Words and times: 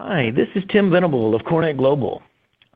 Hi, 0.00 0.30
this 0.30 0.46
is 0.54 0.62
Tim 0.70 0.92
Venable 0.92 1.34
of 1.34 1.42
CoreNet 1.42 1.76
Global. 1.76 2.22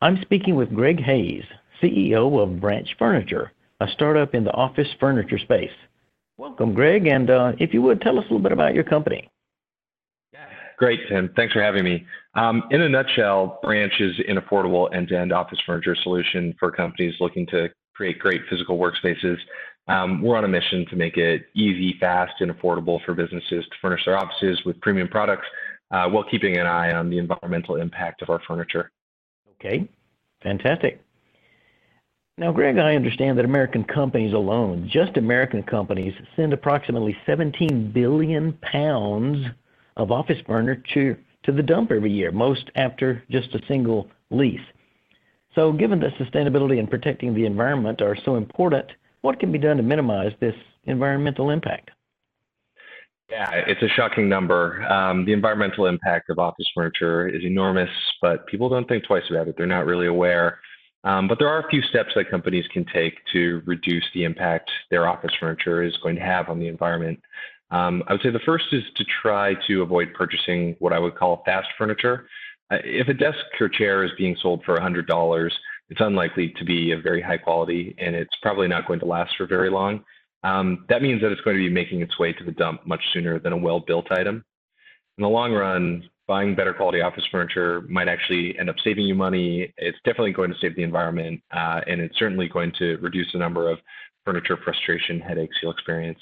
I'm 0.01 0.21
speaking 0.23 0.57
with 0.57 0.75
Greg 0.75 1.01
Hayes, 1.01 1.45
CEO 1.81 2.43
of 2.43 2.61
Branch 2.61 2.89
Furniture, 2.99 3.53
a 3.79 3.87
startup 3.93 4.35
in 4.35 4.43
the 4.43 4.51
office 4.51 4.89
furniture 4.99 5.39
space. 5.39 5.71
Welcome, 6.37 6.75
Greg, 6.75 7.07
and 7.07 7.31
uh, 7.31 7.53
if 7.61 7.73
you 7.73 7.81
would 7.81 8.01
tell 8.01 8.19
us 8.19 8.25
a 8.25 8.33
little 8.33 8.41
bit 8.41 8.51
about 8.51 8.75
your 8.75 8.83
company. 8.83 9.31
Great, 10.79 10.99
Tim. 11.09 11.31
Thanks 11.37 11.53
for 11.53 11.63
having 11.63 11.85
me. 11.85 12.05
Um, 12.35 12.65
in 12.73 12.83
a 12.83 12.89
nutshell, 12.89 13.61
Branch 13.63 13.93
is 14.01 14.17
an 14.27 14.39
affordable 14.39 14.93
end-to-end 14.93 15.33
office 15.33 15.61
furniture 15.65 15.95
solution 16.03 16.57
for 16.59 16.73
companies 16.73 17.15
looking 17.21 17.47
to 17.53 17.69
create 17.95 18.19
great 18.19 18.41
physical 18.51 18.79
workspaces. 18.79 19.37
Um, 19.87 20.23
we're 20.23 20.37
on 20.37 20.45
a 20.45 20.49
mission 20.49 20.87
to 20.91 20.97
make 20.97 21.17
it 21.17 21.43
easy, 21.55 21.97
fast, 22.01 22.41
and 22.41 22.51
affordable 22.51 22.99
for 23.05 23.15
businesses 23.15 23.65
to 23.65 23.77
furnish 23.81 24.05
their 24.07 24.19
offices 24.19 24.61
with 24.65 24.81
premium 24.81 25.07
products 25.07 25.47
uh, 25.93 26.09
while 26.09 26.25
keeping 26.25 26.57
an 26.57 26.67
eye 26.67 26.93
on 26.93 27.11
the 27.11 27.19
environmental 27.19 27.77
impact 27.77 28.23
of 28.23 28.31
our 28.31 28.41
furniture. 28.47 28.91
Okay, 29.61 29.89
fantastic. 30.43 31.01
Now, 32.39 32.51
Greg, 32.51 32.79
I 32.79 32.97
understand 32.97 33.39
that 33.39 33.45
American 33.45 33.85
companies 33.85 34.33
alone, 34.33 34.89
just 34.91 35.19
American 35.19 35.63
companies, 35.63 36.15
send 36.35 36.55
approximately 36.55 37.17
17 37.27 37.93
billion 37.93 38.55
pounds 38.55 39.47
of 39.97 40.11
office 40.11 40.39
furniture 40.47 41.21
to 41.45 41.53
the 41.53 41.63
dump 41.63 41.93
every 41.93 42.11
year, 42.11 42.33
most 42.33 42.71
after 42.75 43.23
just 43.31 43.55
a 43.55 43.61
single 43.69 44.09
lease. 44.31 44.61
So, 45.55 45.73
given 45.73 46.01
that 46.01 46.15
sustainability 46.15 46.79
and 46.79 46.89
protecting 46.89 47.35
the 47.35 47.45
environment 47.45 48.01
are 48.01 48.17
so 48.25 48.37
important, 48.37 48.87
what 49.21 49.39
can 49.39 49.53
be 49.53 49.59
done 49.59 49.77
to 49.77 49.83
minimize 49.83 50.33
this 50.41 50.55
environmental 50.85 51.51
impact? 51.51 51.91
Yeah, 53.33 53.51
it's 53.67 53.83
a 53.83 53.89
shocking 53.89 54.29
number. 54.29 54.83
Um, 54.93 55.25
the 55.25 55.33
environmental 55.33 55.87
impact 55.87 56.29
of 56.29 56.39
office 56.39 56.67
furniture 56.75 57.27
is 57.27 57.43
enormous, 57.45 57.89
but 58.21 58.47
people 58.47 58.69
don't 58.69 58.87
think 58.87 59.05
twice 59.05 59.23
about 59.31 59.49
it. 59.49 59.55
They're 59.57 59.67
not 59.67 59.87
really 59.87 60.07
aware. 60.07 60.61
Um, 61.05 61.29
but 61.29 61.39
there 61.39 61.49
are 61.49 61.61
a 61.61 61.69
few 61.71 61.81
steps 61.81 62.11
that 62.15 62.31
companies 62.31 62.67
can 62.75 62.85
take 62.93 63.15
to 63.33 63.63
reduce 63.65 64.05
the 64.13 64.25
impact 64.25 64.71
their 64.91 65.09
office 65.09 65.33
furniture 65.41 65.83
is 65.83 65.97
going 66.03 66.15
to 66.17 66.21
have 66.21 66.51
on 66.51 66.61
the 66.61 66.69
environment. 66.69 67.21
Um, 67.71 68.03
I 68.07 68.13
would 68.13 68.21
say 68.21 68.29
the 68.29 68.39
first 68.45 68.67
is 68.71 68.83
to 68.97 69.05
try 69.23 69.55
to 69.67 69.81
avoid 69.81 70.13
purchasing 70.13 70.77
what 70.79 70.93
I 70.93 70.99
would 70.99 71.17
call 71.17 71.43
fast 71.47 71.69
furniture. 71.79 72.29
Uh, 72.71 72.77
if 72.85 73.09
a 73.09 73.15
desk 73.15 73.39
or 73.63 73.71
chair 73.71 74.05
is 74.05 74.11
being 74.19 74.37
sold 74.43 74.63
for 74.63 74.77
$100, 74.77 75.51
it's 75.89 76.01
unlikely 76.03 76.53
to 76.59 76.67
be 76.67 76.93
of 76.93 77.03
very 77.03 77.23
high 77.23 77.39
quality 77.39 77.95
and 77.97 78.15
it's 78.15 78.37
probably 78.43 78.69
not 78.69 78.87
going 78.87 79.01
to 79.01 79.07
last 79.07 79.33
for 79.39 79.47
very 79.47 79.71
long. 79.71 80.05
Um, 80.45 80.85
that 80.89 81.03
means 81.03 81.21
that 81.23 81.31
it's 81.31 81.41
going 81.43 81.57
to 81.57 81.63
be 81.63 81.71
making 81.71 82.03
its 82.03 82.19
way 82.19 82.33
to 82.33 82.45
the 82.45 82.53
dump 82.53 82.87
much 82.87 83.03
sooner 83.13 83.39
than 83.39 83.53
a 83.53 83.57
well-built 83.57 84.11
item. 84.11 84.45
In 85.19 85.23
the 85.23 85.29
long 85.29 85.53
run, 85.53 86.09
buying 86.27 86.55
better 86.55 86.73
quality 86.73 87.01
office 87.01 87.25
furniture 87.31 87.83
might 87.89 88.09
actually 88.09 88.59
end 88.59 88.71
up 88.71 88.77
saving 88.83 89.05
you 89.05 89.15
money. 89.15 89.73
It's 89.77 89.99
definitely 90.05 90.33
going 90.33 90.51
to 90.51 90.57
save 90.61 90.75
the 90.77 90.83
environment, 90.83 91.43
uh, 91.55 91.81
and 91.87 92.01
it's 92.01 92.19
certainly 92.19 92.49
going 92.49 92.73
to 92.79 92.97
reduce 92.99 93.31
the 93.33 93.39
number 93.39 93.71
of 93.71 93.79
furniture 94.25 94.57
frustration 94.65 95.21
headaches 95.21 95.57
you'll 95.63 95.73
experience. 95.73 96.19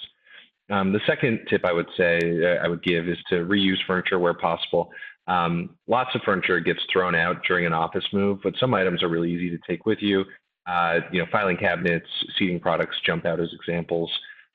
Um, 0.70 0.92
the 0.92 1.00
second 1.06 1.40
tip 1.48 1.64
I 1.64 1.72
would 1.72 1.88
say 1.96 2.18
uh, 2.20 2.64
I 2.64 2.68
would 2.68 2.82
give 2.82 3.08
is 3.08 3.18
to 3.28 3.36
reuse 3.46 3.78
furniture 3.86 4.18
where 4.18 4.34
possible. 4.34 4.90
Um, 5.26 5.76
lots 5.86 6.14
of 6.14 6.22
furniture 6.22 6.58
gets 6.60 6.80
thrown 6.92 7.14
out 7.14 7.42
during 7.46 7.66
an 7.66 7.72
office 7.72 8.04
move, 8.12 8.40
but 8.42 8.54
some 8.58 8.74
items 8.74 9.02
are 9.02 9.08
really 9.08 9.30
easy 9.30 9.50
to 9.50 9.58
take 9.68 9.86
with 9.86 9.98
you. 10.00 10.24
Uh, 10.66 11.00
you 11.10 11.18
know, 11.18 11.26
filing 11.32 11.56
cabinets, 11.56 12.06
seating 12.38 12.60
products 12.60 12.96
jump 13.04 13.24
out 13.24 13.40
as 13.40 13.48
examples. 13.52 14.10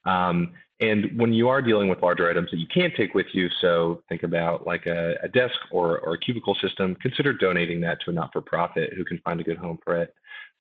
Um, 0.05 0.53
and 0.79 1.17
when 1.17 1.31
you 1.31 1.47
are 1.47 1.61
dealing 1.61 1.87
with 1.87 2.01
larger 2.01 2.29
items 2.29 2.51
that 2.51 2.59
you 2.59 2.67
can't 2.67 2.93
take 2.95 3.13
with 3.13 3.27
you, 3.33 3.47
so 3.61 4.03
think 4.09 4.23
about 4.23 4.67
like 4.67 4.85
a, 4.85 5.15
a 5.23 5.29
desk 5.29 5.55
or, 5.71 5.99
or, 5.99 6.13
a 6.13 6.17
cubicle 6.17 6.55
system, 6.61 6.95
consider 6.95 7.31
donating 7.31 7.79
that 7.81 7.99
to 8.01 8.11
a 8.11 8.13
not-for-profit 8.13 8.93
who 8.93 9.05
can 9.05 9.19
find 9.19 9.39
a 9.39 9.43
good 9.43 9.57
home 9.57 9.79
for 9.83 9.95
it. 9.95 10.13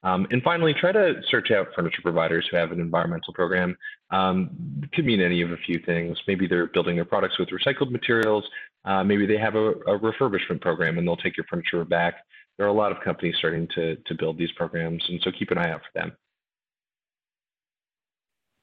Um, 0.04 0.26
and 0.30 0.42
finally, 0.42 0.74
try 0.74 0.92
to 0.92 1.14
search 1.30 1.50
out 1.50 1.68
furniture 1.74 2.02
providers 2.02 2.46
who 2.50 2.58
have 2.58 2.72
an 2.72 2.80
environmental 2.80 3.32
program. 3.32 3.76
Um, 4.10 4.50
could 4.92 5.06
mean 5.06 5.20
any 5.20 5.40
of 5.40 5.50
a 5.50 5.56
few 5.56 5.80
things. 5.84 6.16
Maybe 6.28 6.46
they're 6.46 6.66
building 6.66 6.94
their 6.94 7.06
products 7.06 7.38
with 7.38 7.48
recycled 7.48 7.90
materials. 7.90 8.44
Uh, 8.84 9.02
maybe 9.02 9.26
they 9.26 9.38
have 9.38 9.54
a, 9.54 9.70
a, 9.70 9.98
refurbishment 9.98 10.60
program 10.60 10.98
and 10.98 11.06
they'll 11.08 11.16
take 11.16 11.36
your 11.38 11.46
furniture 11.48 11.84
back 11.86 12.16
there 12.56 12.66
are 12.66 12.70
a 12.70 12.74
lot 12.74 12.92
of 12.92 13.02
companies 13.02 13.34
starting 13.38 13.68
to, 13.74 13.96
to 13.96 14.14
build 14.14 14.38
these 14.38 14.52
programs, 14.52 15.04
and 15.08 15.20
so 15.22 15.30
keep 15.36 15.50
an 15.50 15.58
eye 15.58 15.70
out 15.70 15.80
for 15.80 15.98
them. 15.98 16.12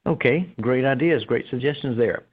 Okay, 0.07 0.53
great 0.61 0.85
ideas, 0.85 1.23
great 1.25 1.45
suggestions 1.49 1.97
there. 1.97 2.23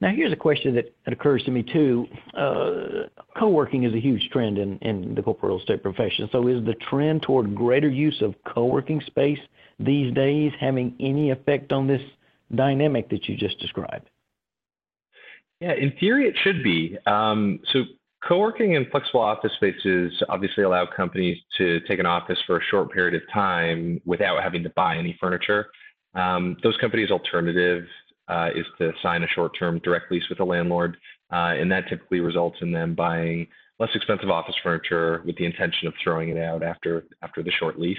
Now, 0.00 0.10
here's 0.10 0.32
a 0.32 0.36
question 0.36 0.74
that, 0.74 0.94
that 1.04 1.14
occurs 1.14 1.42
to 1.44 1.50
me 1.50 1.62
too. 1.62 2.06
Uh, 2.36 3.08
co 3.38 3.48
working 3.48 3.84
is 3.84 3.94
a 3.94 4.00
huge 4.00 4.28
trend 4.30 4.58
in, 4.58 4.78
in 4.78 5.14
the 5.14 5.22
corporate 5.22 5.50
real 5.50 5.60
estate 5.60 5.82
profession. 5.82 6.28
So, 6.30 6.46
is 6.48 6.64
the 6.64 6.74
trend 6.74 7.22
toward 7.22 7.54
greater 7.54 7.88
use 7.88 8.20
of 8.20 8.34
co 8.46 8.66
working 8.66 9.00
space 9.06 9.38
these 9.78 10.12
days 10.12 10.52
having 10.60 10.94
any 11.00 11.30
effect 11.30 11.72
on 11.72 11.86
this 11.86 12.02
dynamic 12.54 13.08
that 13.10 13.28
you 13.28 13.36
just 13.36 13.58
described? 13.60 14.10
Yeah, 15.60 15.72
in 15.72 15.92
theory, 15.98 16.28
it 16.28 16.34
should 16.42 16.62
be. 16.62 16.98
Um, 17.06 17.60
so, 17.72 17.84
Co-working 18.26 18.74
and 18.74 18.86
flexible 18.90 19.20
office 19.20 19.52
spaces 19.56 20.10
obviously 20.30 20.64
allow 20.64 20.86
companies 20.86 21.36
to 21.58 21.80
take 21.80 21.98
an 21.98 22.06
office 22.06 22.38
for 22.46 22.56
a 22.56 22.64
short 22.70 22.90
period 22.90 23.14
of 23.14 23.20
time 23.32 24.00
without 24.06 24.42
having 24.42 24.62
to 24.62 24.70
buy 24.70 24.96
any 24.96 25.14
furniture. 25.20 25.66
Um, 26.14 26.56
those 26.62 26.76
companies' 26.78 27.10
alternative 27.10 27.84
uh, 28.28 28.48
is 28.54 28.64
to 28.78 28.92
sign 29.02 29.24
a 29.24 29.28
short-term 29.28 29.78
direct 29.80 30.10
lease 30.10 30.26
with 30.30 30.40
a 30.40 30.44
landlord, 30.44 30.96
uh, 31.30 31.52
and 31.58 31.70
that 31.70 31.86
typically 31.88 32.20
results 32.20 32.56
in 32.62 32.72
them 32.72 32.94
buying 32.94 33.46
less 33.78 33.90
expensive 33.94 34.30
office 34.30 34.54
furniture 34.62 35.22
with 35.26 35.36
the 35.36 35.44
intention 35.44 35.86
of 35.86 35.92
throwing 36.02 36.30
it 36.30 36.38
out 36.38 36.62
after 36.62 37.04
after 37.22 37.42
the 37.42 37.50
short 37.50 37.78
lease. 37.78 37.98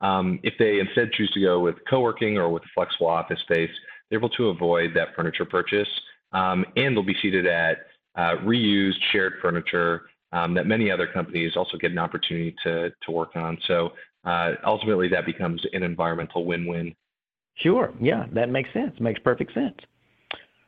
Um, 0.00 0.40
if 0.42 0.54
they 0.58 0.78
instead 0.78 1.12
choose 1.12 1.30
to 1.32 1.42
go 1.42 1.60
with 1.60 1.74
co-working 1.90 2.38
or 2.38 2.48
with 2.48 2.62
a 2.62 2.70
flexible 2.74 3.08
office 3.08 3.40
space, 3.40 3.70
they're 4.08 4.18
able 4.18 4.30
to 4.30 4.48
avoid 4.48 4.92
that 4.94 5.08
furniture 5.14 5.44
purchase, 5.44 5.88
um, 6.32 6.64
and 6.76 6.96
they'll 6.96 7.02
be 7.02 7.16
seated 7.20 7.46
at 7.46 7.78
uh, 8.16 8.36
reused 8.44 8.98
shared 9.12 9.34
furniture 9.40 10.02
um, 10.32 10.54
that 10.54 10.66
many 10.66 10.90
other 10.90 11.06
companies 11.06 11.52
also 11.56 11.76
get 11.78 11.90
an 11.90 11.98
opportunity 11.98 12.54
to, 12.64 12.90
to 12.90 13.10
work 13.10 13.34
on. 13.34 13.56
So 13.66 13.92
uh, 14.24 14.54
ultimately, 14.66 15.08
that 15.08 15.24
becomes 15.24 15.62
an 15.72 15.82
environmental 15.82 16.44
win-win. 16.44 16.94
Sure. 17.56 17.92
Yeah, 18.00 18.26
that 18.32 18.50
makes 18.50 18.72
sense. 18.72 18.92
Makes 19.00 19.20
perfect 19.20 19.54
sense. 19.54 19.76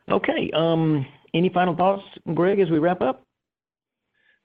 Okay. 0.09 0.51
Um, 0.55 1.05
any 1.33 1.49
final 1.49 1.75
thoughts, 1.75 2.03
Greg, 2.33 2.59
as 2.59 2.69
we 2.69 2.79
wrap 2.79 3.01
up? 3.01 3.23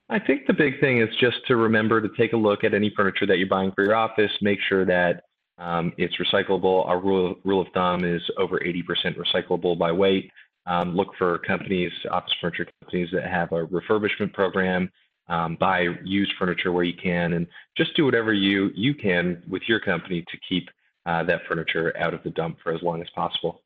I 0.09 0.19
think 0.19 0.47
the 0.47 0.53
big 0.53 0.79
thing 0.79 1.01
is 1.01 1.09
just 1.19 1.37
to 1.47 1.57
remember 1.57 2.01
to 2.01 2.09
take 2.17 2.31
a 2.31 2.37
look 2.37 2.63
at 2.63 2.73
any 2.73 2.93
furniture 2.95 3.25
that 3.25 3.37
you're 3.37 3.49
buying 3.49 3.73
for 3.75 3.83
your 3.83 3.95
office. 3.95 4.31
Make 4.41 4.59
sure 4.69 4.85
that 4.85 5.23
um, 5.57 5.91
it's 5.97 6.15
recyclable. 6.17 6.87
Our 6.87 6.99
rule, 6.99 7.35
rule 7.43 7.61
of 7.61 7.67
thumb 7.73 8.05
is 8.05 8.21
over 8.37 8.59
80% 8.59 9.17
recyclable 9.17 9.77
by 9.77 9.91
weight. 9.91 10.31
Um, 10.67 10.95
look 10.95 11.09
for 11.17 11.39
companies, 11.39 11.91
office 12.11 12.33
furniture 12.41 12.67
companies 12.81 13.09
that 13.13 13.23
have 13.23 13.51
a 13.53 13.65
refurbishment 13.65 14.33
program. 14.33 14.91
Um, 15.29 15.57
buy 15.59 15.87
used 16.03 16.31
furniture 16.37 16.71
where 16.71 16.83
you 16.83 16.93
can, 17.01 17.33
and 17.33 17.47
just 17.75 17.95
do 17.95 18.05
whatever 18.05 18.33
you 18.33 18.69
you 18.75 18.93
can 18.93 19.43
with 19.49 19.63
your 19.67 19.79
company 19.79 20.23
to 20.29 20.37
keep 20.47 20.69
uh, 21.05 21.23
that 21.23 21.41
furniture 21.47 21.93
out 21.97 22.13
of 22.13 22.23
the 22.23 22.29
dump 22.29 22.57
for 22.63 22.73
as 22.73 22.81
long 22.81 23.01
as 23.01 23.09
possible. 23.15 23.61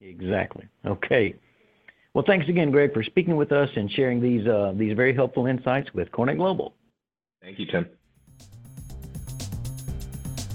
Exactly. 0.00 0.66
Okay. 0.86 1.34
Well, 2.14 2.24
thanks 2.26 2.48
again, 2.48 2.70
Greg, 2.70 2.92
for 2.92 3.04
speaking 3.04 3.36
with 3.36 3.52
us 3.52 3.68
and 3.76 3.90
sharing 3.90 4.20
these 4.20 4.46
uh, 4.46 4.72
these 4.76 4.96
very 4.96 5.14
helpful 5.14 5.46
insights 5.46 5.92
with 5.94 6.10
CoreNet 6.10 6.36
Global. 6.36 6.74
Thank 7.42 7.58
you, 7.58 7.66
Tim. 7.66 7.86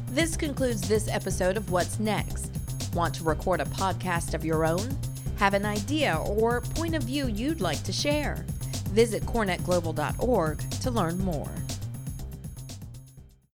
This 0.10 0.38
concludes 0.38 0.88
this 0.88 1.08
episode 1.10 1.58
of 1.58 1.72
What's 1.72 2.00
Next. 2.00 2.65
Want 2.96 3.14
to 3.16 3.26
record 3.26 3.60
a 3.60 3.66
podcast 3.66 4.34
of 4.34 4.46
your 4.46 4.66
own? 4.66 4.98
Have 5.36 5.54
an 5.54 5.66
idea 5.66 6.16
or 6.26 6.62
point 6.62 6.96
of 6.96 7.04
view 7.04 7.28
you'd 7.28 7.60
like 7.60 7.84
to 7.84 7.92
share? 7.92 8.46
Visit 8.92 9.24
corenetglobal.org 9.24 10.60
to 10.80 10.92
learn 10.92 11.18
more. 11.18 11.52